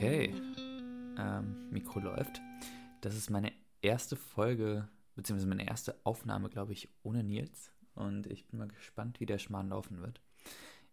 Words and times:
Okay, 0.00 0.32
ähm, 1.18 1.68
Mikro 1.70 2.00
läuft. 2.00 2.40
Das 3.02 3.14
ist 3.14 3.28
meine 3.28 3.52
erste 3.82 4.16
Folge, 4.16 4.88
beziehungsweise 5.14 5.46
meine 5.46 5.68
erste 5.68 5.94
Aufnahme, 6.04 6.48
glaube 6.48 6.72
ich, 6.72 6.88
ohne 7.02 7.22
Nils. 7.22 7.70
Und 7.94 8.26
ich 8.26 8.48
bin 8.48 8.60
mal 8.60 8.68
gespannt, 8.68 9.20
wie 9.20 9.26
der 9.26 9.36
Schmarrn 9.36 9.68
laufen 9.68 10.00
wird. 10.00 10.22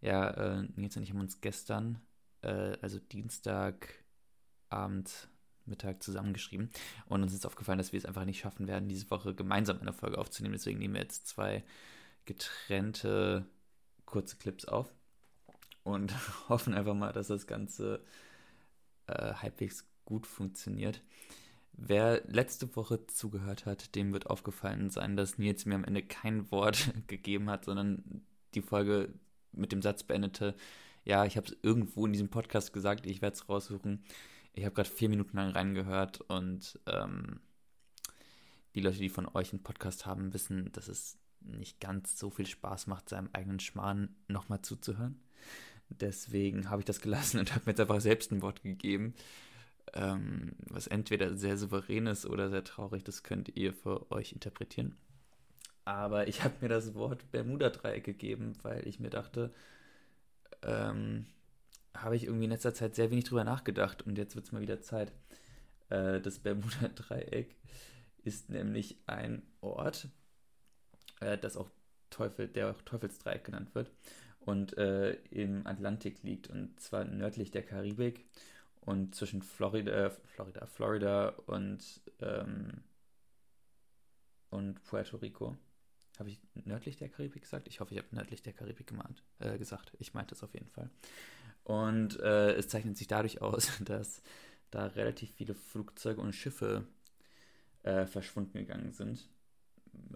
Ja, 0.01 0.29
äh, 0.31 0.63
Nils 0.75 0.97
und 0.97 1.03
ich 1.03 1.11
haben 1.11 1.21
uns 1.21 1.39
gestern, 1.39 2.01
äh, 2.41 2.75
also 2.81 2.99
Dienstagabend, 2.99 5.29
Mittag 5.65 6.03
zusammengeschrieben. 6.03 6.69
Und 7.05 7.23
uns 7.23 7.33
ist 7.33 7.45
aufgefallen, 7.45 7.77
dass 7.77 7.93
wir 7.93 7.99
es 7.99 8.05
einfach 8.05 8.25
nicht 8.25 8.41
schaffen 8.41 8.67
werden, 8.67 8.89
diese 8.89 9.09
Woche 9.09 9.33
gemeinsam 9.33 9.79
eine 9.79 9.93
Folge 9.93 10.17
aufzunehmen. 10.17 10.55
Deswegen 10.55 10.79
nehmen 10.79 10.95
wir 10.95 11.01
jetzt 11.01 11.27
zwei 11.27 11.63
getrennte 12.25 13.45
kurze 14.03 14.35
Clips 14.35 14.65
auf 14.65 14.93
und 15.83 16.13
hoffen 16.49 16.73
einfach 16.73 16.93
mal, 16.93 17.13
dass 17.13 17.27
das 17.27 17.47
Ganze 17.47 18.03
äh, 19.07 19.33
halbwegs 19.33 19.85
gut 20.05 20.27
funktioniert. 20.27 21.01
Wer 21.73 22.23
letzte 22.27 22.75
Woche 22.75 23.05
zugehört 23.07 23.65
hat, 23.65 23.95
dem 23.95 24.13
wird 24.13 24.27
aufgefallen 24.27 24.89
sein, 24.89 25.15
dass 25.15 25.37
Nils 25.37 25.65
mir 25.65 25.75
am 25.75 25.83
Ende 25.83 26.01
kein 26.01 26.49
Wort 26.51 26.91
gegeben 27.07 27.49
hat, 27.49 27.65
sondern 27.65 28.21
die 28.55 28.61
Folge 28.61 29.13
mit 29.51 29.71
dem 29.71 29.81
Satz 29.81 30.03
beendete, 30.03 30.55
ja, 31.03 31.25
ich 31.25 31.37
habe 31.37 31.47
es 31.47 31.57
irgendwo 31.61 32.05
in 32.05 32.11
diesem 32.11 32.29
Podcast 32.29 32.73
gesagt, 32.73 33.05
ich 33.05 33.21
werde 33.21 33.35
es 33.35 33.47
raussuchen. 33.47 34.03
Ich 34.53 34.65
habe 34.65 34.75
gerade 34.75 34.89
vier 34.89 35.07
Minuten 35.07 35.37
lang 35.37 35.51
reingehört 35.51 36.21
und 36.21 36.79
ähm, 36.85 37.39
die 38.75 38.81
Leute, 38.81 38.97
die 38.97 39.09
von 39.09 39.27
euch 39.33 39.53
einen 39.53 39.63
Podcast 39.63 40.05
haben, 40.05 40.33
wissen, 40.33 40.71
dass 40.73 40.87
es 40.87 41.17
nicht 41.39 41.79
ganz 41.79 42.17
so 42.17 42.29
viel 42.29 42.45
Spaß 42.45 42.87
macht, 42.87 43.07
seinem 43.07 43.29
eigenen 43.33 43.59
Schmarrn 43.59 44.15
nochmal 44.27 44.61
zuzuhören. 44.61 45.19
Deswegen 45.89 46.69
habe 46.69 46.81
ich 46.81 46.85
das 46.85 47.01
gelassen 47.01 47.39
und 47.39 47.51
habe 47.53 47.63
mir 47.65 47.71
jetzt 47.71 47.79
einfach 47.79 48.01
selbst 48.01 48.31
ein 48.31 48.41
Wort 48.41 48.61
gegeben, 48.61 49.13
ähm, 49.93 50.53
was 50.59 50.87
entweder 50.87 51.35
sehr 51.37 51.57
souverän 51.57 52.07
ist 52.07 52.25
oder 52.25 52.49
sehr 52.49 52.63
traurig. 52.63 53.03
Das 53.03 53.23
könnt 53.23 53.55
ihr 53.55 53.73
für 53.73 54.11
euch 54.11 54.33
interpretieren. 54.33 54.97
Aber 55.85 56.27
ich 56.27 56.43
habe 56.43 56.55
mir 56.61 56.67
das 56.67 56.93
Wort 56.95 57.31
Bermuda-Dreieck 57.31 58.03
gegeben, 58.03 58.53
weil 58.61 58.85
ich 58.87 58.99
mir 58.99 59.09
dachte, 59.09 59.53
ähm, 60.61 61.27
habe 61.95 62.15
ich 62.15 62.25
irgendwie 62.25 62.45
in 62.45 62.51
letzter 62.51 62.73
Zeit 62.73 62.95
sehr 62.95 63.09
wenig 63.09 63.23
drüber 63.23 63.43
nachgedacht 63.43 64.01
und 64.01 64.17
jetzt 64.17 64.35
wird 64.35 64.45
es 64.45 64.51
mal 64.51 64.61
wieder 64.61 64.81
Zeit. 64.81 65.13
Äh, 65.89 66.19
das 66.19 66.39
Bermuda-Dreieck 66.39 67.55
ist 68.23 68.49
nämlich 68.49 68.97
ein 69.07 69.41
Ort, 69.61 70.09
äh, 71.21 71.37
das 71.37 71.55
auch 71.55 71.69
Teufel, 72.09 72.49
der 72.49 72.71
auch 72.71 72.81
Teufelsdreieck 72.81 73.45
genannt 73.45 73.73
wird 73.73 73.89
und 74.47 74.77
äh, 74.77 75.11
im 75.29 75.67
Atlantik 75.67 76.23
liegt 76.23 76.49
und 76.49 76.79
zwar 76.79 77.03
nördlich 77.03 77.51
der 77.51 77.63
Karibik 77.63 78.25
und 78.79 79.13
zwischen 79.13 79.41
Florida, 79.41 79.91
äh, 80.05 80.09
Florida, 80.09 80.65
Florida 80.65 81.29
und, 81.47 81.83
ähm, 82.21 82.81
und 84.49 84.81
Puerto 84.85 85.17
Rico. 85.17 85.57
Habe 86.17 86.29
ich 86.29 86.39
nördlich 86.63 86.95
der 86.95 87.09
Karibik 87.09 87.41
gesagt? 87.41 87.67
Ich 87.67 87.81
hoffe, 87.81 87.93
ich 87.93 87.99
habe 87.99 88.15
nördlich 88.15 88.41
der 88.41 88.53
Karibik 88.53 88.87
gemahnt, 88.87 89.21
äh, 89.39 89.57
gesagt. 89.57 89.91
Ich 89.99 90.13
meinte 90.13 90.33
es 90.33 90.43
auf 90.43 90.53
jeden 90.53 90.69
Fall. 90.69 90.89
Und 91.65 92.17
äh, 92.21 92.53
es 92.53 92.69
zeichnet 92.69 92.97
sich 92.97 93.07
dadurch 93.07 93.41
aus, 93.41 93.69
dass 93.83 94.23
da 94.71 94.85
relativ 94.85 95.29
viele 95.33 95.55
Flugzeuge 95.55 96.21
und 96.21 96.33
Schiffe 96.33 96.87
äh, 97.83 98.05
verschwunden 98.05 98.59
gegangen 98.59 98.93
sind. 98.93 99.27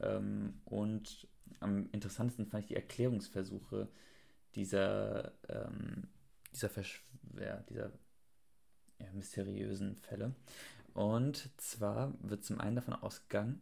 Ähm, 0.02 0.62
und 0.64 1.28
am 1.60 1.90
interessantesten 1.92 2.46
fand 2.46 2.64
ich 2.64 2.70
die 2.70 2.76
Erklärungsversuche 2.76 3.90
dieser, 4.56 5.34
ähm, 5.50 6.08
dieser, 6.54 6.70
Versch 6.70 7.04
ja, 7.40 7.58
dieser 7.70 7.92
ja, 9.00 9.12
mysteriösen 9.14 9.96
Fälle. 9.96 10.36
Und 10.94 11.50
zwar 11.58 12.14
wird 12.22 12.44
zum 12.44 12.60
einen 12.60 12.76
davon 12.76 12.94
ausgegangen, 12.94 13.62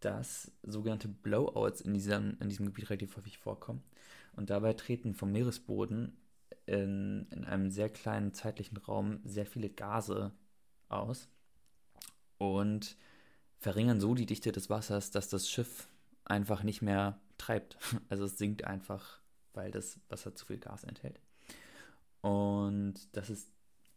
dass 0.00 0.52
sogenannte 0.62 1.08
Blowouts 1.08 1.80
in 1.80 1.94
diesem, 1.94 2.36
in 2.40 2.48
diesem 2.48 2.66
Gebiet 2.66 2.90
relativ 2.90 3.16
häufig 3.16 3.38
vorkommen. 3.38 3.82
Und 4.34 4.50
dabei 4.50 4.74
treten 4.74 5.14
vom 5.14 5.32
Meeresboden 5.32 6.16
in, 6.66 7.26
in 7.30 7.44
einem 7.44 7.70
sehr 7.70 7.88
kleinen 7.88 8.34
zeitlichen 8.34 8.76
Raum 8.76 9.20
sehr 9.24 9.46
viele 9.46 9.70
Gase 9.70 10.32
aus 10.88 11.28
und 12.38 12.96
verringern 13.58 14.00
so 14.00 14.14
die 14.14 14.26
Dichte 14.26 14.52
des 14.52 14.68
Wassers, 14.68 15.10
dass 15.10 15.28
das 15.28 15.48
Schiff 15.48 15.88
einfach 16.24 16.62
nicht 16.62 16.82
mehr 16.82 17.18
treibt. 17.38 17.78
Also 18.08 18.24
es 18.24 18.38
sinkt 18.38 18.64
einfach 18.64 19.20
weil 19.56 19.70
das 19.70 19.98
Wasser 20.08 20.34
zu 20.34 20.46
viel 20.46 20.58
Gas 20.58 20.84
enthält. 20.84 21.20
Und 22.20 22.94
das 23.16 23.30
ist 23.30 23.50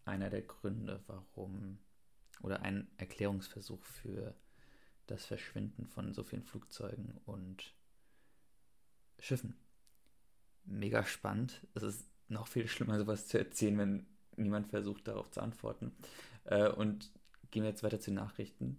einer 0.06 0.30
der 0.30 0.42
Gründe, 0.42 1.04
warum 1.08 1.80
oder 2.42 2.62
ein 2.62 2.88
Erklärungsversuch 2.98 3.84
für 3.84 4.34
das 5.08 5.26
Verschwinden 5.26 5.88
von 5.88 6.14
so 6.14 6.24
vielen 6.24 6.44
Flugzeugen 6.44 7.20
und 7.26 7.74
Schiffen. 9.20 9.56
Mega 10.64 11.04
spannend. 11.04 11.68
Es 11.74 11.84
ist 11.84 12.08
noch 12.30 12.48
viel 12.48 12.68
schlimmer, 12.68 12.98
sowas 13.00 13.28
zu 13.28 13.38
erzählen, 13.38 13.78
wenn 13.78 14.06
niemand 14.38 14.68
versucht, 14.68 15.08
darauf 15.08 15.30
zu 15.32 15.42
antworten. 15.42 15.92
Äh, 16.46 16.70
und 16.70 17.12
gehen 17.52 17.64
wir 17.64 17.70
jetzt 17.70 17.84
weiter 17.84 18.00
zu 18.00 18.12
den 18.12 18.16
Nachrichten. 18.16 18.78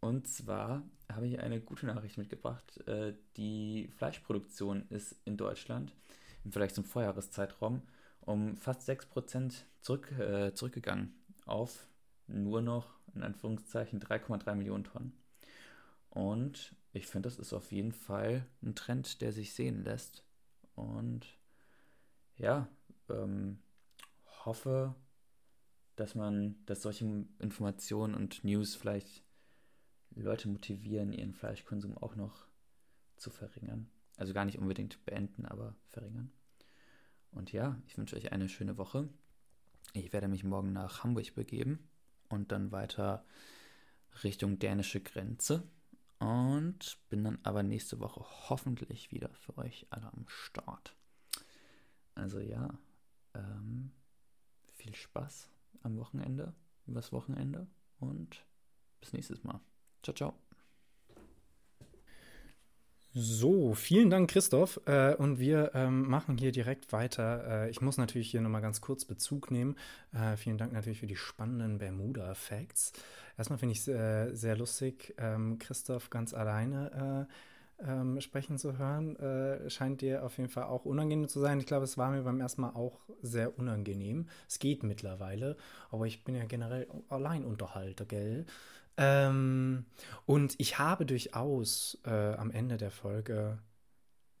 Und 0.00 0.28
zwar 0.28 0.82
habe 1.10 1.26
ich 1.26 1.40
eine 1.40 1.60
gute 1.60 1.86
Nachricht 1.86 2.18
mitgebracht. 2.18 2.86
Äh, 2.86 3.14
die 3.36 3.88
Fleischproduktion 3.96 4.86
ist 4.90 5.16
in 5.24 5.36
Deutschland 5.36 5.92
im 6.44 6.52
Vergleich 6.52 6.74
zum 6.74 6.84
Vorjahreszeitraum 6.84 7.82
um 8.20 8.56
fast 8.56 8.88
6% 8.88 9.64
zurück, 9.80 10.12
äh, 10.18 10.52
zurückgegangen 10.52 11.14
auf 11.46 11.86
nur 12.26 12.60
noch, 12.60 12.90
in 13.14 13.22
Anführungszeichen, 13.22 14.00
3,3 14.00 14.54
Millionen 14.54 14.84
Tonnen. 14.84 15.14
Und 16.10 16.74
ich 16.92 17.06
finde, 17.06 17.28
das 17.28 17.38
ist 17.38 17.54
auf 17.54 17.72
jeden 17.72 17.92
Fall 17.92 18.44
ein 18.62 18.74
Trend, 18.74 19.22
der 19.22 19.32
sich 19.32 19.54
sehen 19.54 19.82
lässt. 19.82 20.24
Und 20.74 21.26
ja, 22.36 22.68
ähm, 23.08 23.60
hoffe, 24.44 24.94
dass 25.96 26.14
man, 26.14 26.56
dass 26.66 26.82
solche 26.82 27.24
Informationen 27.38 28.14
und 28.14 28.44
News 28.44 28.76
vielleicht 28.76 29.22
Leute 30.22 30.48
motivieren, 30.48 31.12
ihren 31.12 31.32
Fleischkonsum 31.32 31.96
auch 31.96 32.16
noch 32.16 32.46
zu 33.16 33.30
verringern. 33.30 33.90
Also 34.16 34.34
gar 34.34 34.44
nicht 34.44 34.58
unbedingt 34.58 35.04
beenden, 35.04 35.46
aber 35.46 35.74
verringern. 35.88 36.32
Und 37.30 37.52
ja, 37.52 37.80
ich 37.86 37.96
wünsche 37.96 38.16
euch 38.16 38.32
eine 38.32 38.48
schöne 38.48 38.78
Woche. 38.78 39.08
Ich 39.92 40.12
werde 40.12 40.28
mich 40.28 40.44
morgen 40.44 40.72
nach 40.72 41.04
Hamburg 41.04 41.34
begeben 41.34 41.88
und 42.28 42.52
dann 42.52 42.72
weiter 42.72 43.24
Richtung 44.24 44.58
dänische 44.58 45.00
Grenze. 45.00 45.62
Und 46.18 46.98
bin 47.10 47.22
dann 47.22 47.38
aber 47.44 47.62
nächste 47.62 48.00
Woche 48.00 48.24
hoffentlich 48.48 49.12
wieder 49.12 49.28
für 49.34 49.56
euch 49.58 49.86
alle 49.90 50.12
am 50.12 50.24
Start. 50.26 50.96
Also 52.16 52.40
ja, 52.40 52.76
ähm, 53.34 53.92
viel 54.74 54.96
Spaß 54.96 55.48
am 55.82 55.96
Wochenende, 55.96 56.54
übers 56.86 57.12
Wochenende 57.12 57.68
und 58.00 58.44
bis 59.00 59.12
nächstes 59.12 59.44
Mal. 59.44 59.60
Ciao, 60.02 60.14
ciao. 60.14 60.34
So, 63.14 63.74
vielen 63.74 64.10
Dank, 64.10 64.30
Christoph. 64.30 64.80
Äh, 64.86 65.14
und 65.14 65.40
wir 65.40 65.72
ähm, 65.74 66.08
machen 66.08 66.38
hier 66.38 66.52
direkt 66.52 66.92
weiter. 66.92 67.64
Äh, 67.64 67.70
ich 67.70 67.80
muss 67.80 67.96
natürlich 67.96 68.30
hier 68.30 68.40
nochmal 68.40 68.60
ganz 68.60 68.80
kurz 68.80 69.04
Bezug 69.04 69.50
nehmen. 69.50 69.76
Äh, 70.12 70.36
vielen 70.36 70.58
Dank 70.58 70.72
natürlich 70.72 71.00
für 71.00 71.06
die 71.06 71.16
spannenden 71.16 71.78
Bermuda-Facts. 71.78 72.92
Erstmal 73.36 73.58
finde 73.58 73.72
ich 73.72 73.80
es 73.80 73.88
äh, 73.88 74.34
sehr 74.34 74.56
lustig, 74.56 75.14
ähm, 75.18 75.58
Christoph 75.58 76.10
ganz 76.10 76.32
alleine 76.32 77.26
äh, 77.28 77.90
ähm, 77.90 78.20
sprechen 78.20 78.58
zu 78.58 78.78
hören. 78.78 79.16
Äh, 79.16 79.70
scheint 79.70 80.00
dir 80.00 80.24
auf 80.24 80.36
jeden 80.36 80.50
Fall 80.50 80.64
auch 80.64 80.84
unangenehm 80.84 81.28
zu 81.28 81.40
sein. 81.40 81.58
Ich 81.60 81.66
glaube, 81.66 81.84
es 81.84 81.96
war 81.96 82.10
mir 82.10 82.22
beim 82.22 82.40
ersten 82.40 82.60
Mal 82.60 82.74
auch 82.74 83.00
sehr 83.22 83.58
unangenehm. 83.58 84.28
Es 84.48 84.58
geht 84.58 84.82
mittlerweile, 84.82 85.56
aber 85.90 86.06
ich 86.06 86.24
bin 86.24 86.34
ja 86.34 86.44
generell 86.44 86.86
Alleinunterhalter, 87.08 88.04
gell? 88.04 88.46
Ähm, 88.98 89.86
und 90.26 90.56
ich 90.58 90.78
habe 90.78 91.06
durchaus 91.06 91.98
äh, 92.04 92.34
am 92.34 92.50
Ende 92.50 92.76
der 92.76 92.90
Folge 92.90 93.58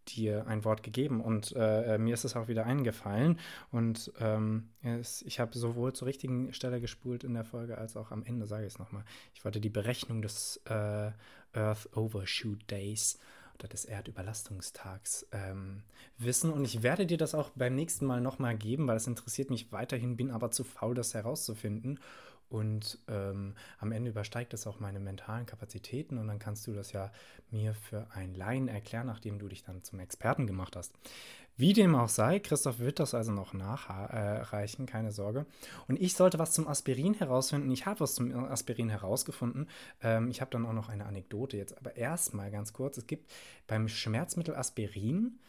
dir 0.08 0.46
ein 0.46 0.64
Wort 0.64 0.82
gegeben 0.82 1.20
und 1.20 1.54
äh, 1.54 1.94
äh, 1.94 1.98
mir 1.98 2.14
ist 2.14 2.24
es 2.24 2.34
auch 2.34 2.48
wieder 2.48 2.66
eingefallen 2.66 3.38
und 3.70 4.10
ähm, 4.20 4.70
es, 4.82 5.22
ich 5.22 5.38
habe 5.38 5.56
sowohl 5.56 5.92
zur 5.92 6.08
richtigen 6.08 6.52
Stelle 6.52 6.80
gespult 6.80 7.24
in 7.24 7.34
der 7.34 7.44
Folge 7.44 7.78
als 7.78 7.96
auch 7.96 8.10
am 8.10 8.24
Ende, 8.24 8.46
sage 8.46 8.66
ich 8.66 8.72
es 8.72 8.78
nochmal. 8.78 9.04
Ich 9.34 9.44
wollte 9.44 9.60
die 9.60 9.68
Berechnung 9.68 10.22
des 10.22 10.62
äh, 10.64 11.12
Earth 11.52 11.94
Overshoot 11.94 12.70
Days 12.70 13.18
oder 13.58 13.68
des 13.68 13.84
Erdüberlastungstags 13.84 15.26
ähm, 15.32 15.82
wissen 16.16 16.50
und 16.52 16.64
ich 16.64 16.82
werde 16.82 17.06
dir 17.06 17.18
das 17.18 17.34
auch 17.34 17.50
beim 17.54 17.74
nächsten 17.74 18.06
Mal 18.06 18.20
nochmal 18.20 18.56
geben, 18.56 18.86
weil 18.86 18.96
es 18.96 19.06
interessiert 19.06 19.50
mich 19.50 19.72
weiterhin, 19.72 20.16
bin 20.16 20.30
aber 20.30 20.50
zu 20.50 20.64
faul, 20.64 20.94
das 20.94 21.14
herauszufinden 21.14 22.00
Und 22.48 22.98
ähm, 23.08 23.54
am 23.78 23.92
Ende 23.92 24.10
übersteigt 24.10 24.54
es 24.54 24.66
auch 24.66 24.80
meine 24.80 25.00
mentalen 25.00 25.46
Kapazitäten 25.46 26.16
und 26.18 26.28
dann 26.28 26.38
kannst 26.38 26.66
du 26.66 26.72
das 26.72 26.92
ja 26.92 27.12
mir 27.50 27.74
für 27.74 28.06
ein 28.14 28.34
Laien 28.34 28.68
erklären, 28.68 29.06
nachdem 29.06 29.38
du 29.38 29.48
dich 29.48 29.64
dann 29.64 29.84
zum 29.84 30.00
Experten 30.00 30.46
gemacht 30.46 30.74
hast. 30.74 30.94
Wie 31.58 31.72
dem 31.72 31.96
auch 31.96 32.08
sei, 32.08 32.38
Christoph 32.38 32.78
wird 32.78 33.00
das 33.00 33.14
also 33.14 33.32
noch 33.32 33.52
nachreichen, 33.52 34.86
keine 34.86 35.10
Sorge. 35.10 35.44
Und 35.88 36.00
ich 36.00 36.14
sollte 36.14 36.38
was 36.38 36.52
zum 36.52 36.68
Aspirin 36.68 37.14
herausfinden. 37.14 37.68
Ich 37.72 37.84
habe 37.84 37.98
was 37.98 38.14
zum 38.14 38.32
Aspirin 38.32 38.88
herausgefunden. 38.88 39.68
Ähm, 40.00 40.28
ich 40.28 40.40
habe 40.40 40.52
dann 40.52 40.64
auch 40.64 40.72
noch 40.72 40.88
eine 40.88 41.04
Anekdote 41.04 41.56
jetzt. 41.56 41.76
Aber 41.76 41.96
erstmal 41.96 42.52
ganz 42.52 42.72
kurz: 42.72 42.96
Es 42.96 43.08
gibt 43.08 43.28
beim 43.66 43.88
Schmerzmittel 43.88 44.54
Aspirin 44.54 45.40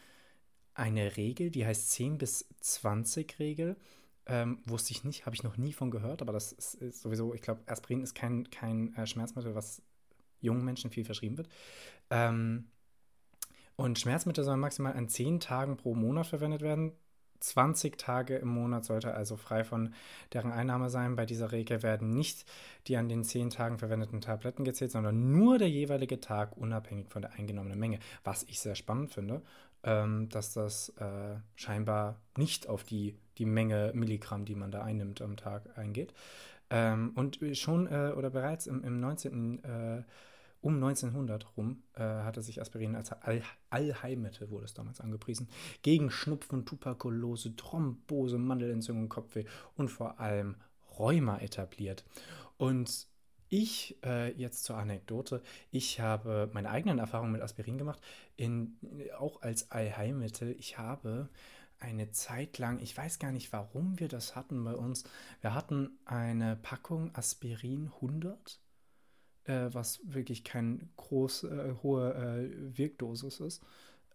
eine 0.74 1.16
Regel, 1.16 1.52
die 1.52 1.66
heißt 1.66 1.92
10 1.92 2.18
bis 2.18 2.50
20 2.60 3.38
Regel. 3.38 3.76
Ähm, 4.30 4.60
wusste 4.66 4.92
ich 4.92 5.04
nicht, 5.04 5.26
habe 5.26 5.36
ich 5.36 5.44
noch 5.44 5.58
nie 5.58 5.74
von 5.74 5.92
gehört, 5.92 6.22
aber 6.22 6.34
das 6.34 6.52
ist, 6.52 6.76
ist 6.76 7.02
sowieso, 7.02 7.34
ich 7.34 7.42
glaube, 7.42 7.62
Aspirin 7.66 8.02
ist 8.02 8.14
kein, 8.14 8.50
kein 8.52 8.94
äh, 8.96 9.08
Schmerzmittel, 9.08 9.56
was 9.56 9.82
jungen 10.40 10.64
Menschen 10.64 10.92
viel 10.92 11.06
verschrieben 11.06 11.38
wird. 11.38 11.50
Ähm, 12.10 12.70
und 13.76 13.98
Schmerzmittel 13.98 14.44
sollen 14.44 14.60
maximal 14.60 14.94
an 14.94 15.08
10 15.08 15.40
Tagen 15.40 15.78
pro 15.78 15.96
Monat 15.96 16.28
verwendet 16.28 16.62
werden. 16.62 16.92
20 17.40 17.98
Tage 17.98 18.36
im 18.36 18.50
Monat 18.50 18.84
sollte 18.84 19.14
also 19.14 19.38
frei 19.38 19.64
von 19.64 19.94
deren 20.34 20.52
Einnahme 20.52 20.90
sein. 20.90 21.16
Bei 21.16 21.26
dieser 21.26 21.52
Regel 21.52 21.82
werden 21.82 22.14
nicht 22.14 22.46
die 22.88 22.98
an 22.98 23.08
den 23.08 23.24
10 23.24 23.50
Tagen 23.50 23.80
verwendeten 23.80 24.22
Tabletten 24.22 24.66
gezählt, 24.66 24.92
sondern 24.92 25.32
nur 25.32 25.58
der 25.58 25.70
jeweilige 25.70 26.20
Tag 26.20 26.58
unabhängig 26.58 27.10
von 27.10 27.22
der 27.22 27.34
eingenommenen 27.34 27.80
Menge. 27.80 28.00
Was 28.24 28.44
ich 28.44 28.60
sehr 28.60 28.76
spannend 28.76 29.14
finde, 29.14 29.42
ähm, 29.84 30.30
dass 30.30 30.54
das 30.54 30.90
äh, 30.98 31.36
scheinbar 31.56 32.20
nicht 32.38 32.68
auf 32.68 32.84
die, 32.84 33.18
die 33.38 33.46
Menge 33.46 33.92
Milligramm, 33.94 34.46
die 34.46 34.56
man 34.56 34.72
da 34.72 34.84
einnimmt 34.84 35.22
am 35.22 35.38
Tag 35.38 35.78
eingeht. 35.78 36.14
Ähm, 36.70 37.12
und 37.16 37.40
schon 37.54 37.88
äh, 37.88 38.14
oder 38.16 38.30
bereits 38.30 38.68
im, 38.68 38.84
im 38.84 39.00
19. 39.00 39.64
Äh, 39.64 40.04
um 40.62 40.76
1900 40.76 41.56
rum 41.56 41.84
äh, 41.94 42.02
hatte 42.02 42.42
sich 42.42 42.60
Aspirin 42.60 42.96
als 42.96 43.14
All 43.14 43.42
Allheilmittel, 43.70 44.50
wurde 44.50 44.66
es 44.66 44.74
damals 44.74 45.00
angepriesen, 45.00 45.48
gegen 45.84 46.12
Schnupfen, 46.12 46.66
Tuberkulose, 46.66 47.56
Thrombose, 47.56 48.38
Mandelentzündung, 48.38 49.08
Kopfweh 49.08 49.46
und 49.78 49.88
vor 49.88 50.20
allem 50.20 50.58
Rheuma 50.98 51.38
etabliert. 51.38 52.04
Und 52.58 53.08
ich, 53.50 53.98
äh, 54.04 54.32
jetzt 54.34 54.64
zur 54.64 54.78
Anekdote, 54.78 55.42
ich 55.72 56.00
habe 56.00 56.50
meine 56.54 56.70
eigenen 56.70 57.00
Erfahrungen 57.00 57.32
mit 57.32 57.42
Aspirin 57.42 57.78
gemacht, 57.78 58.02
in, 58.36 58.78
auch 59.18 59.42
als 59.42 59.72
Allheilmittel. 59.72 60.56
Ich 60.60 60.78
habe 60.78 61.30
eine 61.80 62.12
Zeit 62.12 62.58
lang, 62.58 62.80
ich 62.80 62.96
weiß 62.96 63.20
gar 63.20 63.32
nicht, 63.32 63.52
warum 63.54 64.00
wir 64.00 64.08
das 64.08 64.36
hatten 64.36 64.64
bei 64.64 64.76
uns. 64.76 65.04
Wir 65.42 65.54
hatten 65.54 65.98
eine 66.06 66.56
Packung 66.56 67.14
Aspirin 67.16 67.92
100 67.96 68.60
äh, 69.50 69.74
was 69.74 70.00
wirklich 70.04 70.44
kein 70.44 70.90
groß 70.96 71.46
äh, 71.46 71.74
hohe 71.82 72.14
äh, 72.14 72.78
Wirkdosis 72.78 73.40
ist, 73.40 73.64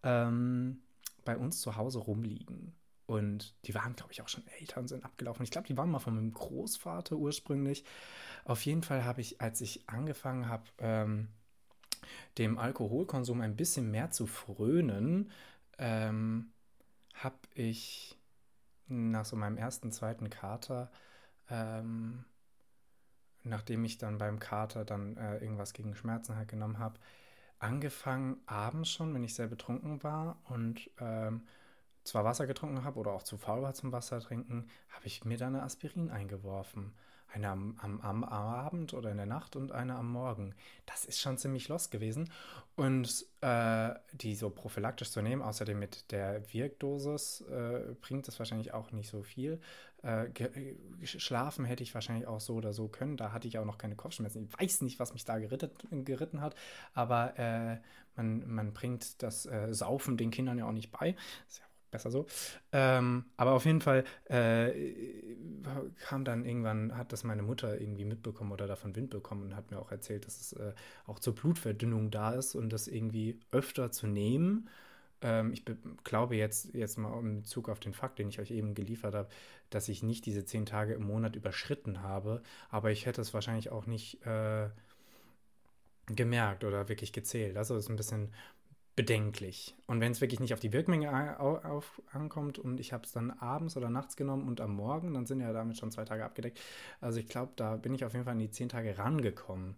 ähm, 0.02 0.80
bei 1.24 1.36
uns 1.36 1.60
zu 1.60 1.76
Hause 1.76 1.98
rumliegen. 1.98 2.72
Und 3.06 3.54
die 3.66 3.74
waren, 3.74 3.94
glaube 3.94 4.12
ich, 4.12 4.22
auch 4.22 4.28
schon 4.28 4.46
älter 4.58 4.80
und 4.80 4.88
sind 4.88 5.04
abgelaufen. 5.04 5.44
Ich 5.44 5.50
glaube, 5.50 5.66
die 5.66 5.76
waren 5.76 5.90
mal 5.90 5.98
von 5.98 6.14
meinem 6.14 6.32
Großvater 6.32 7.16
ursprünglich. 7.16 7.84
Auf 8.44 8.64
jeden 8.64 8.82
Fall 8.82 9.04
habe 9.04 9.20
ich, 9.20 9.40
als 9.40 9.60
ich 9.60 9.88
angefangen 9.88 10.48
habe, 10.48 10.64
ähm, 10.78 11.28
dem 12.38 12.58
Alkoholkonsum 12.58 13.40
ein 13.40 13.56
bisschen 13.56 13.90
mehr 13.90 14.10
zu 14.10 14.26
frönen, 14.26 15.30
ähm, 15.78 16.52
habe 17.14 17.38
ich 17.54 18.18
nach 18.86 19.24
so 19.24 19.36
meinem 19.36 19.56
ersten, 19.56 19.92
zweiten 19.92 20.30
Kater 20.30 20.90
ähm, 21.50 22.24
nachdem 23.42 23.84
ich 23.84 23.98
dann 23.98 24.18
beim 24.18 24.38
Kater 24.38 24.84
dann 24.84 25.16
äh, 25.16 25.38
irgendwas 25.38 25.72
gegen 25.72 25.94
Schmerzen 25.94 26.36
halt 26.36 26.48
genommen 26.48 26.78
habe, 26.78 26.98
angefangen 27.58 28.38
abends 28.46 28.90
schon, 28.90 29.14
wenn 29.14 29.24
ich 29.24 29.34
sehr 29.34 29.46
betrunken 29.46 30.02
war 30.02 30.38
und 30.48 30.90
ähm, 30.98 31.46
zwar 32.04 32.24
Wasser 32.24 32.46
getrunken 32.46 32.84
habe 32.84 32.98
oder 32.98 33.12
auch 33.12 33.22
zu 33.22 33.36
faul 33.36 33.62
war 33.62 33.74
zum 33.74 33.92
Wasser 33.92 34.20
trinken, 34.20 34.68
habe 34.90 35.06
ich 35.06 35.24
mir 35.24 35.38
dann 35.38 35.54
eine 35.54 35.64
Aspirin 35.64 36.10
eingeworfen. 36.10 36.94
Eine 37.32 37.48
am, 37.48 37.76
am, 37.80 38.00
am, 38.00 38.22
Abend 38.22 38.94
oder 38.94 39.10
in 39.10 39.16
der 39.16 39.26
Nacht 39.26 39.56
und 39.56 39.72
eine 39.72 39.96
am 39.96 40.12
Morgen. 40.12 40.54
Das 40.86 41.04
ist 41.04 41.20
schon 41.20 41.36
ziemlich 41.36 41.66
los 41.66 41.90
gewesen. 41.90 42.30
Und 42.76 43.26
äh, 43.40 43.90
die 44.12 44.36
so 44.36 44.50
prophylaktisch 44.50 45.10
zu 45.10 45.20
nehmen, 45.20 45.42
außerdem 45.42 45.76
mit 45.76 46.12
der 46.12 46.52
Wirkdosis, 46.52 47.40
äh, 47.40 47.96
bringt 48.00 48.28
das 48.28 48.38
wahrscheinlich 48.38 48.72
auch 48.72 48.92
nicht 48.92 49.08
so 49.08 49.24
viel. 49.24 49.60
Äh, 50.02 50.28
schlafen 51.02 51.64
hätte 51.64 51.82
ich 51.82 51.92
wahrscheinlich 51.92 52.28
auch 52.28 52.40
so 52.40 52.54
oder 52.54 52.72
so 52.72 52.86
können. 52.86 53.16
Da 53.16 53.32
hatte 53.32 53.48
ich 53.48 53.58
auch 53.58 53.64
noch 53.64 53.78
keine 53.78 53.96
Kopfschmerzen. 53.96 54.44
Ich 54.44 54.60
weiß 54.60 54.82
nicht, 54.82 55.00
was 55.00 55.12
mich 55.12 55.24
da 55.24 55.38
gerittet, 55.38 55.72
geritten 55.90 56.40
hat, 56.40 56.54
aber 56.92 57.36
äh, 57.36 57.78
man, 58.14 58.46
man 58.46 58.72
bringt 58.74 59.22
das 59.24 59.46
äh, 59.46 59.74
Saufen 59.74 60.16
den 60.16 60.30
Kindern 60.30 60.58
ja 60.58 60.66
auch 60.66 60.72
nicht 60.72 60.92
bei. 60.92 61.12
Das 61.12 61.54
ist 61.54 61.58
ja 61.58 61.64
besser 61.94 62.10
so. 62.10 62.26
Ähm, 62.72 63.24
aber 63.36 63.52
auf 63.52 63.64
jeden 63.64 63.80
Fall 63.80 64.04
äh, 64.24 64.72
kam 66.00 66.24
dann 66.24 66.44
irgendwann, 66.44 66.96
hat 66.96 67.12
das 67.12 67.24
meine 67.24 67.42
Mutter 67.42 67.80
irgendwie 67.80 68.04
mitbekommen 68.04 68.52
oder 68.52 68.66
davon 68.66 68.94
Wind 68.96 69.10
bekommen 69.10 69.44
und 69.44 69.56
hat 69.56 69.70
mir 69.70 69.78
auch 69.78 69.90
erzählt, 69.90 70.26
dass 70.26 70.40
es 70.40 70.52
äh, 70.54 70.72
auch 71.06 71.20
zur 71.20 71.34
Blutverdünnung 71.34 72.10
da 72.10 72.32
ist 72.32 72.54
und 72.54 72.70
das 72.70 72.88
irgendwie 72.88 73.38
öfter 73.52 73.92
zu 73.92 74.08
nehmen. 74.08 74.68
Ähm, 75.22 75.52
ich 75.52 75.64
glaube 76.02 76.34
jetzt, 76.36 76.74
jetzt 76.74 76.98
mal 76.98 77.18
in 77.20 77.42
Bezug 77.42 77.68
auf 77.68 77.78
den 77.78 77.94
Fakt, 77.94 78.18
den 78.18 78.28
ich 78.28 78.40
euch 78.40 78.50
eben 78.50 78.74
geliefert 78.74 79.14
habe, 79.14 79.28
dass 79.70 79.88
ich 79.88 80.02
nicht 80.02 80.26
diese 80.26 80.44
zehn 80.44 80.66
Tage 80.66 80.94
im 80.94 81.04
Monat 81.06 81.36
überschritten 81.36 82.02
habe, 82.02 82.42
aber 82.70 82.90
ich 82.90 83.06
hätte 83.06 83.20
es 83.20 83.32
wahrscheinlich 83.32 83.70
auch 83.70 83.86
nicht 83.86 84.24
äh, 84.26 84.68
gemerkt 86.06 86.64
oder 86.64 86.88
wirklich 86.88 87.12
gezählt. 87.12 87.56
Also 87.56 87.76
ist 87.76 87.88
ein 87.88 87.96
bisschen 87.96 88.32
bedenklich. 88.96 89.74
Und 89.86 90.00
wenn 90.00 90.12
es 90.12 90.20
wirklich 90.20 90.40
nicht 90.40 90.54
auf 90.54 90.60
die 90.60 90.72
Wirkmenge 90.72 91.40
auf, 91.40 92.00
ankommt 92.12 92.58
und 92.58 92.78
ich 92.78 92.92
habe 92.92 93.04
es 93.04 93.12
dann 93.12 93.30
abends 93.30 93.76
oder 93.76 93.90
nachts 93.90 94.16
genommen 94.16 94.46
und 94.46 94.60
am 94.60 94.74
Morgen, 94.74 95.14
dann 95.14 95.26
sind 95.26 95.40
ja 95.40 95.52
damit 95.52 95.78
schon 95.78 95.90
zwei 95.90 96.04
Tage 96.04 96.24
abgedeckt. 96.24 96.60
Also 97.00 97.18
ich 97.18 97.26
glaube, 97.26 97.52
da 97.56 97.76
bin 97.76 97.94
ich 97.94 98.04
auf 98.04 98.12
jeden 98.12 98.24
Fall 98.24 98.34
an 98.34 98.38
die 98.38 98.50
zehn 98.50 98.68
Tage 98.68 98.96
rangekommen. 98.96 99.76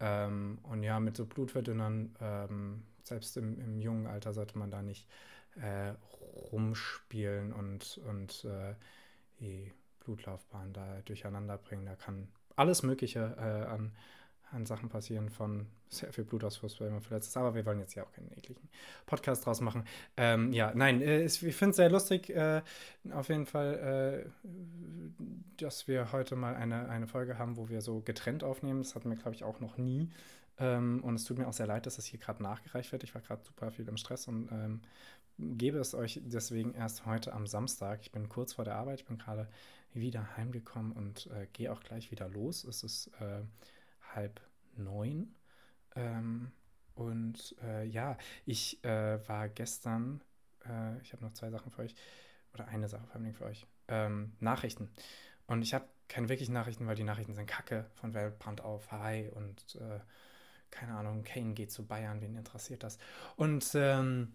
Ähm, 0.00 0.58
und 0.62 0.82
ja, 0.82 1.00
mit 1.00 1.16
so 1.16 1.26
Blutverdünnern, 1.26 2.14
ähm, 2.20 2.82
selbst 3.02 3.36
im, 3.36 3.58
im, 3.60 3.80
jungen 3.80 4.06
Alter 4.06 4.32
sollte 4.32 4.56
man 4.58 4.70
da 4.70 4.82
nicht 4.82 5.08
äh, 5.60 5.94
rumspielen 6.52 7.52
und, 7.52 8.00
und 8.08 8.44
äh, 8.44 8.74
die 9.40 9.72
Blutlaufbahn 10.00 10.72
da 10.72 11.00
durcheinander 11.04 11.58
bringen. 11.58 11.84
Da 11.84 11.96
kann 11.96 12.28
alles 12.56 12.82
Mögliche 12.82 13.34
äh, 13.38 13.66
an 13.68 13.92
an 14.52 14.66
Sachen 14.66 14.88
passieren 14.88 15.30
von 15.30 15.66
sehr 15.88 16.12
viel 16.12 16.24
Blutausfluss, 16.24 16.80
weil 16.80 16.90
man 16.90 17.00
verletzt 17.00 17.28
ist. 17.28 17.36
Aber 17.36 17.54
wir 17.54 17.64
wollen 17.66 17.80
jetzt 17.80 17.94
ja 17.94 18.04
auch 18.04 18.12
keinen 18.12 18.30
ekligen 18.36 18.68
Podcast 19.06 19.44
draus 19.46 19.60
machen. 19.60 19.84
Ähm, 20.16 20.52
ja, 20.52 20.72
nein, 20.74 21.00
äh, 21.02 21.24
ich 21.24 21.38
finde 21.38 21.70
es 21.70 21.76
sehr 21.76 21.90
lustig, 21.90 22.30
äh, 22.30 22.62
auf 23.12 23.28
jeden 23.28 23.46
Fall, 23.46 24.24
äh, 24.24 24.52
dass 25.56 25.88
wir 25.88 26.12
heute 26.12 26.36
mal 26.36 26.54
eine, 26.54 26.88
eine 26.88 27.06
Folge 27.06 27.38
haben, 27.38 27.56
wo 27.56 27.68
wir 27.68 27.80
so 27.80 28.00
getrennt 28.00 28.44
aufnehmen. 28.44 28.82
Das 28.82 28.94
hatten 28.94 29.10
wir, 29.10 29.16
glaube 29.16 29.34
ich, 29.34 29.44
auch 29.44 29.60
noch 29.60 29.76
nie. 29.76 30.10
Ähm, 30.58 31.02
und 31.02 31.14
es 31.14 31.24
tut 31.24 31.38
mir 31.38 31.48
auch 31.48 31.52
sehr 31.52 31.66
leid, 31.66 31.86
dass 31.86 31.96
das 31.96 32.06
hier 32.06 32.20
gerade 32.20 32.42
nachgereicht 32.42 32.92
wird. 32.92 33.04
Ich 33.04 33.14
war 33.14 33.22
gerade 33.22 33.42
super 33.44 33.70
viel 33.70 33.88
im 33.88 33.96
Stress 33.96 34.28
und 34.28 34.48
ähm, 34.52 34.80
gebe 35.38 35.78
es 35.78 35.94
euch 35.94 36.20
deswegen 36.24 36.74
erst 36.74 37.06
heute 37.06 37.32
am 37.32 37.46
Samstag. 37.46 38.00
Ich 38.02 38.12
bin 38.12 38.28
kurz 38.28 38.52
vor 38.54 38.64
der 38.64 38.76
Arbeit, 38.76 39.00
ich 39.00 39.06
bin 39.06 39.18
gerade 39.18 39.48
wieder 39.94 40.36
heimgekommen 40.36 40.92
und 40.92 41.26
äh, 41.28 41.46
gehe 41.52 41.72
auch 41.72 41.80
gleich 41.80 42.10
wieder 42.10 42.28
los. 42.28 42.64
Es 42.64 42.82
ist 42.82 43.08
äh, 43.20 43.42
halb 44.14 44.40
neun. 44.76 45.34
Ähm, 45.94 46.52
und 46.94 47.56
äh, 47.62 47.84
ja, 47.84 48.16
ich 48.44 48.82
äh, 48.84 49.26
war 49.28 49.48
gestern, 49.48 50.22
äh, 50.64 51.00
ich 51.00 51.12
habe 51.12 51.24
noch 51.24 51.32
zwei 51.32 51.50
Sachen 51.50 51.70
für 51.70 51.82
euch, 51.82 51.94
oder 52.54 52.68
eine 52.68 52.88
Sache 52.88 53.06
vor 53.06 53.16
allem 53.16 53.34
für 53.34 53.44
euch, 53.44 53.66
ähm, 53.88 54.32
Nachrichten. 54.40 54.90
Und 55.46 55.62
ich 55.62 55.74
habe 55.74 55.86
keine 56.08 56.28
wirklichen 56.28 56.52
Nachrichten, 56.52 56.86
weil 56.86 56.94
die 56.94 57.04
Nachrichten 57.04 57.34
sind 57.34 57.46
kacke 57.46 57.86
von 57.94 58.12
Weltbrand 58.14 58.60
auf 58.60 58.92
Hawaii 58.92 59.28
und 59.30 59.76
äh, 59.76 60.00
keine 60.70 60.94
Ahnung, 60.94 61.22
Kane 61.22 61.54
geht 61.54 61.70
zu 61.70 61.86
Bayern, 61.86 62.20
wen 62.20 62.34
interessiert 62.34 62.82
das? 62.82 62.98
Und 63.36 63.70
ähm, 63.74 64.34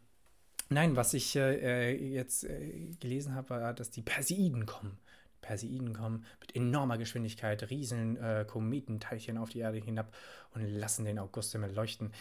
nein, 0.69 0.95
was 0.95 1.13
ich 1.13 1.35
äh, 1.35 1.95
jetzt 1.95 2.43
äh, 2.45 2.91
gelesen 2.99 3.35
habe, 3.35 3.49
war, 3.49 3.73
dass 3.73 3.89
die 3.91 4.01
Perseiden 4.01 4.65
kommen. 4.65 4.97
Perseiden 5.41 5.93
kommen 5.93 6.25
mit 6.39 6.55
enormer 6.55 6.97
Geschwindigkeit, 6.97 7.69
riesen 7.69 8.17
äh, 8.17 8.45
Kometenteilchen 8.47 9.37
auf 9.37 9.49
die 9.49 9.59
Erde 9.59 9.77
hinab 9.79 10.13
und 10.53 10.63
lassen 10.63 11.05
den 11.05 11.19
Augusthimmel 11.19 11.73
leuchten. 11.73 12.11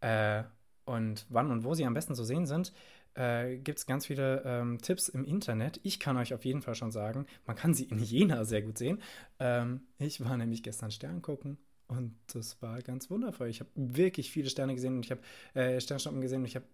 Äh, 0.00 0.44
und 0.84 1.26
wann 1.28 1.50
und 1.50 1.64
wo 1.64 1.74
sie 1.74 1.84
am 1.84 1.94
besten 1.94 2.14
zu 2.14 2.24
sehen 2.24 2.46
sind, 2.46 2.72
äh, 3.14 3.56
gibt 3.56 3.78
es 3.78 3.86
ganz 3.86 4.06
viele 4.06 4.42
ähm, 4.44 4.78
Tipps 4.80 5.08
im 5.08 5.24
Internet. 5.24 5.80
Ich 5.82 5.98
kann 5.98 6.16
euch 6.16 6.32
auf 6.34 6.44
jeden 6.44 6.62
Fall 6.62 6.74
schon 6.74 6.92
sagen, 6.92 7.26
man 7.46 7.56
kann 7.56 7.74
sie 7.74 7.84
in 7.84 7.98
Jena 7.98 8.44
sehr 8.44 8.62
gut 8.62 8.78
sehen. 8.78 9.02
Ähm, 9.40 9.80
ich 9.98 10.22
war 10.24 10.36
nämlich 10.36 10.62
gestern 10.62 10.90
Stern 10.90 11.22
gucken 11.22 11.58
und 11.88 12.14
das 12.32 12.60
war 12.62 12.80
ganz 12.82 13.10
wundervoll. 13.10 13.48
Ich 13.48 13.60
habe 13.60 13.70
wirklich 13.74 14.30
viele 14.30 14.50
Sterne 14.50 14.74
gesehen 14.74 14.96
und 14.96 15.04
ich 15.04 15.10
habe 15.10 15.22
äh, 15.54 15.80
Sternschnuppen 15.80 16.20
gesehen 16.20 16.40
und 16.40 16.46
ich 16.46 16.56
habe 16.56 16.66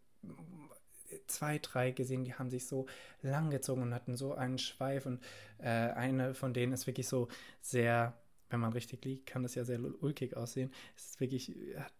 zwei, 1.26 1.58
drei 1.58 1.90
gesehen, 1.90 2.24
die 2.24 2.34
haben 2.34 2.50
sich 2.50 2.66
so 2.66 2.86
lang 3.22 3.50
gezogen 3.50 3.82
und 3.82 3.94
hatten 3.94 4.16
so 4.16 4.34
einen 4.34 4.58
Schweif 4.58 5.06
und 5.06 5.20
äh, 5.58 5.68
eine 5.68 6.34
von 6.34 6.54
denen 6.54 6.72
ist 6.72 6.86
wirklich 6.86 7.08
so 7.08 7.28
sehr 7.60 8.14
wenn 8.52 8.60
man 8.60 8.72
richtig 8.72 9.04
liegt, 9.04 9.26
kann 9.26 9.42
das 9.42 9.54
ja 9.54 9.64
sehr 9.64 9.80
ulkig 10.02 10.36
aussehen. 10.36 10.70
Es 10.94 11.06
ist 11.06 11.20
wirklich, 11.20 11.56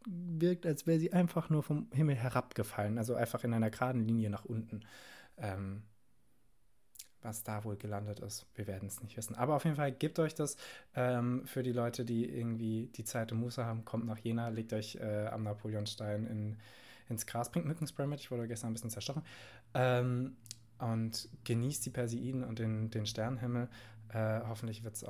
wirkt, 0.06 0.66
als 0.66 0.86
wäre 0.86 1.00
sie 1.00 1.12
einfach 1.12 1.50
nur 1.50 1.62
vom 1.62 1.88
Himmel 1.92 2.16
herabgefallen, 2.16 2.98
also 2.98 3.14
einfach 3.14 3.42
in 3.44 3.54
einer 3.54 3.70
geraden 3.70 4.06
Linie 4.06 4.30
nach 4.30 4.44
unten. 4.44 4.84
Ähm, 5.38 5.82
was 7.22 7.44
da 7.44 7.62
wohl 7.62 7.76
gelandet 7.76 8.18
ist, 8.18 8.46
wir 8.56 8.66
werden 8.66 8.88
es 8.88 9.00
nicht 9.00 9.16
wissen. 9.16 9.36
Aber 9.36 9.54
auf 9.54 9.64
jeden 9.64 9.76
Fall 9.76 9.92
gebt 9.92 10.18
euch 10.18 10.34
das 10.34 10.56
ähm, 10.96 11.46
für 11.46 11.62
die 11.62 11.72
Leute, 11.72 12.04
die 12.04 12.28
irgendwie 12.28 12.90
die 12.96 13.04
Zeit 13.04 13.30
und 13.30 13.38
Muße 13.38 13.64
haben. 13.64 13.84
Kommt 13.84 14.06
nach 14.06 14.18
Jena, 14.18 14.48
legt 14.48 14.72
euch 14.72 14.96
äh, 14.96 15.28
am 15.28 15.44
Napoleonstein 15.44 16.26
in, 16.26 16.58
ins 17.12 17.26
Gras, 17.26 17.50
bringt 17.50 17.66
Mückenspray 17.66 18.06
mit. 18.06 18.20
Ich 18.20 18.30
wurde 18.30 18.48
gestern 18.48 18.70
ein 18.70 18.74
bisschen 18.74 18.90
zerstochen. 18.90 19.22
Ähm, 19.74 20.36
und 20.78 21.28
genießt 21.44 21.86
die 21.86 21.90
Perseiden 21.90 22.42
und 22.42 22.58
den, 22.58 22.90
den 22.90 23.06
Sternenhimmel. 23.06 23.68
Äh, 24.12 24.40
hoffentlich 24.46 24.84
wird's 24.84 25.04
äh, 25.04 25.08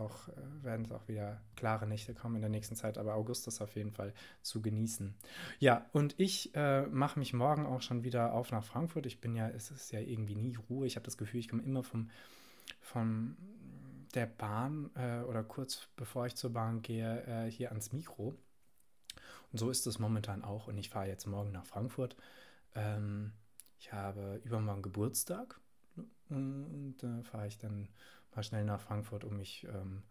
werden 0.63 0.85
es 0.85 0.93
auch 0.93 1.09
wieder 1.09 1.41
klare 1.57 1.87
Nächte 1.89 2.15
kommen 2.15 2.37
in 2.37 2.43
der 2.43 2.51
nächsten 2.51 2.77
Zeit, 2.77 2.99
aber 2.99 3.15
August 3.15 3.49
ist 3.49 3.61
auf 3.61 3.75
jeden 3.75 3.91
Fall 3.91 4.13
zu 4.43 4.63
genießen. 4.63 5.15
Ja, 5.59 5.87
und 5.93 6.15
ich 6.19 6.55
äh, 6.55 6.83
mache 6.83 7.19
mich 7.19 7.33
morgen 7.33 7.67
auch 7.67 7.83
schon 7.83 8.05
wieder 8.05 8.33
auf 8.33 8.53
nach 8.53 8.63
Frankfurt. 8.63 9.07
Ich 9.07 9.21
bin 9.21 9.35
ja, 9.35 9.49
es 9.49 9.71
ist 9.73 9.91
ja 9.91 9.99
irgendwie 9.99 10.37
nie 10.37 10.57
Ruhe. 10.69 10.87
Ich 10.87 10.95
habe 10.95 11.05
das 11.05 11.17
Gefühl, 11.17 11.41
ich 11.41 11.49
komme 11.49 11.63
immer 11.63 11.83
vom, 11.83 12.11
vom 12.81 13.37
der 14.15 14.27
Bahn 14.27 14.91
äh, 14.95 15.23
oder 15.23 15.43
kurz 15.43 15.89
bevor 15.97 16.27
ich 16.27 16.37
zur 16.37 16.53
Bahn 16.53 16.83
gehe, 16.83 17.25
äh, 17.27 17.51
hier 17.51 17.71
ans 17.71 17.93
Mikro. 17.93 18.35
Und 19.53 19.59
so 19.59 19.71
ist 19.71 19.87
es 19.87 19.99
momentan 19.99 20.43
auch. 20.43 20.67
Und 20.69 20.79
ich 20.79 20.91
fahre 20.91 21.09
jetzt 21.09 21.27
morgen 21.27 21.53
nach 21.53 21.67
Frankfurt. 21.67 22.17
Ähm, 22.75 23.33
ich 23.79 23.93
habe 23.93 24.41
übermorgen 24.45 24.83
Geburtstag 24.83 25.61
und 26.29 26.97
da 26.99 27.23
fahre 27.25 27.49
ich 27.49 27.59
dann 27.59 27.89
mal 28.35 28.43
schnell 28.43 28.65
nach 28.65 28.81
Frankfurt, 28.81 29.25
um 29.25 29.37
mich 29.37 29.67
ähm, 29.69 30.03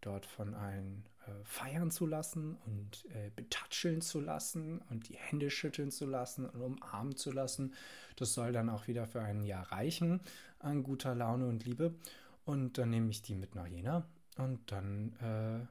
dort 0.00 0.26
von 0.26 0.54
allen 0.54 1.06
äh, 1.26 1.44
feiern 1.44 1.90
zu 1.90 2.06
lassen 2.06 2.56
und 2.66 3.06
äh, 3.14 3.30
betatscheln 3.34 4.00
zu 4.00 4.20
lassen 4.20 4.80
und 4.90 5.08
die 5.08 5.16
Hände 5.16 5.50
schütteln 5.50 5.90
zu 5.90 6.06
lassen 6.06 6.46
und 6.46 6.60
umarmen 6.60 7.16
zu 7.16 7.30
lassen. 7.30 7.74
Das 8.16 8.34
soll 8.34 8.52
dann 8.52 8.68
auch 8.68 8.86
wieder 8.86 9.06
für 9.06 9.20
ein 9.20 9.42
Jahr 9.44 9.70
reichen 9.72 10.20
an 10.58 10.82
guter 10.82 11.14
Laune 11.14 11.46
und 11.46 11.64
Liebe. 11.64 11.94
Und 12.44 12.78
dann 12.78 12.90
nehme 12.90 13.10
ich 13.10 13.22
die 13.22 13.34
mit 13.34 13.54
nach 13.54 13.66
Jena 13.66 14.06
und 14.36 14.72
dann 14.72 15.12
äh, 15.20 15.66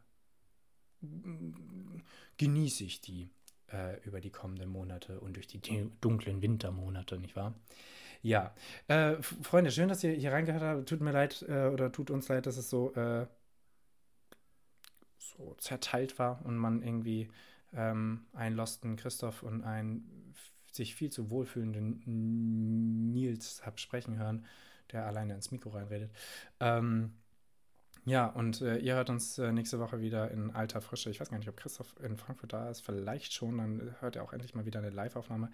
genieße 2.38 2.84
ich 2.84 3.02
die 3.02 3.30
äh, 3.72 4.02
über 4.04 4.22
die 4.22 4.32
kommenden 4.32 4.70
Monate 4.70 5.20
und 5.20 5.36
durch 5.36 5.48
die 5.48 5.62
dunklen 6.02 6.42
Wintermonate, 6.42 7.20
nicht 7.20 7.36
wahr? 7.36 7.54
Ja, 8.22 8.54
äh, 8.88 9.22
Freunde, 9.22 9.72
schön, 9.72 9.88
dass 9.88 10.04
ihr 10.04 10.12
hier 10.12 10.32
reingehört 10.34 10.62
habt. 10.62 10.90
Tut 10.90 11.00
mir 11.02 11.12
leid 11.12 11.46
äh, 11.48 11.68
oder 11.68 11.92
tut 11.92 12.12
uns 12.12 12.28
leid, 12.28 12.46
dass 12.46 12.58
es 12.58 12.70
so, 12.70 12.94
äh, 12.96 13.28
so 15.18 15.56
zerteilt 15.58 16.20
war 16.20 16.46
und 16.46 16.58
man 16.58 16.82
irgendwie 16.82 17.30
ähm, 17.74 18.26
einen 18.34 18.56
losten 18.56 18.98
Christoph 18.98 19.44
und 19.44 19.64
einen 19.64 20.34
sich 20.72 20.96
viel 20.96 21.12
zu 21.12 21.30
wohlfühlenden 21.30 23.12
Nils 23.12 23.66
hab 23.66 23.80
sprechen 23.80 24.18
hören, 24.18 24.46
der 24.92 25.06
alleine 25.06 25.34
ins 25.34 25.52
Mikro 25.52 25.70
reinredet. 25.70 26.12
Ähm, 26.60 27.14
ja, 28.06 28.28
und 28.28 28.62
äh, 28.62 28.78
ihr 28.78 28.96
hört 28.96 29.10
uns 29.10 29.38
äh, 29.38 29.52
nächste 29.52 29.80
Woche 29.80 30.02
wieder 30.02 30.32
in 30.32 30.52
alter 30.52 30.82
Frische. 30.82 31.10
Ich 31.10 31.20
weiß 31.20 31.30
gar 31.30 31.38
nicht, 31.38 31.50
ob 31.50 31.58
Christoph 31.58 31.96
in 32.02 32.18
Frankfurt 32.18 32.54
da 32.54 32.70
ist. 32.70 32.82
Vielleicht 32.82 33.34
schon. 33.34 33.58
Dann 33.58 33.96
hört 34.00 34.16
ihr 34.16 34.24
auch 34.24 34.34
endlich 34.34 34.56
mal 34.56 34.66
wieder 34.66 34.80
eine 34.80 34.90
Live-Aufnahme. 34.90 35.50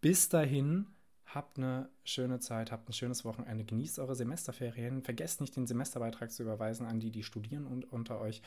Bis 0.00 0.28
dahin 0.28 0.86
Habt 1.34 1.58
eine 1.58 1.90
schöne 2.04 2.40
Zeit, 2.40 2.72
habt 2.72 2.88
ein 2.88 2.94
schönes 2.94 3.22
Wochenende, 3.22 3.62
genießt 3.62 3.98
eure 3.98 4.14
Semesterferien. 4.14 5.02
Vergesst 5.02 5.42
nicht, 5.42 5.54
den 5.56 5.66
Semesterbeitrag 5.66 6.32
zu 6.32 6.42
überweisen 6.42 6.86
an 6.86 7.00
die, 7.00 7.10
die 7.10 7.22
studieren 7.22 7.66
und, 7.66 7.84
unter 7.92 8.18
euch. 8.18 8.40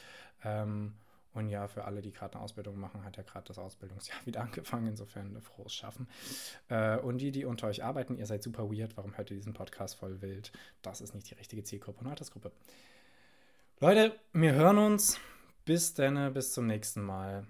Ähm, 0.44 0.94
und 1.34 1.50
ja, 1.50 1.68
für 1.68 1.86
alle, 1.86 2.02
die 2.02 2.12
gerade 2.12 2.36
eine 2.36 2.44
Ausbildung 2.44 2.80
machen, 2.80 3.06
hat 3.06 3.18
ja 3.18 3.24
gerade 3.24 3.46
das 3.48 3.58
Ausbildungsjahr 3.58 4.20
wieder 4.26 4.42
angefangen. 4.42 4.88
Insofern 4.88 5.42
frohes 5.42 5.74
Schaffen. 5.74 6.08
Äh, 6.70 6.98
und 6.98 7.20
die, 7.20 7.32
die 7.32 7.46
unter 7.46 7.68
euch 7.68 7.84
arbeiten, 7.84 8.18
ihr 8.18 8.26
seid 8.26 8.44
super 8.44 8.70
weird. 8.70 8.98
Warum 8.98 9.18
hört 9.18 9.32
ihr 9.32 9.38
diesen 9.38 9.54
Podcast 9.54 9.96
voll 9.96 10.22
wild? 10.22 10.52
Das 10.82 11.02
ist 11.02 11.16
nicht 11.16 11.30
die 11.30 11.36
richtige 11.36 11.64
Zielgruppe 11.64 12.02
und 12.02 12.08
Altersgruppe. 12.08 12.52
Leute, 13.80 14.20
wir 14.34 14.54
hören 14.54 14.78
uns. 14.78 15.20
Bis 15.66 15.94
dann, 15.94 16.34
bis 16.34 16.54
zum 16.54 16.68
nächsten 16.68 17.02
Mal. 17.02 17.48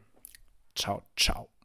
Ciao, 0.76 1.04
ciao. 1.16 1.61